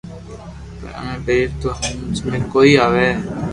پر 0.79 0.89
ماري 1.03 1.19
ٻيئر 1.25 1.45
ني 1.51 1.59
تو 1.61 1.67
ھمج 1.77 2.15
۾ 2.35 2.37
ڪوئي 2.53 2.73
َآوي 2.85 3.07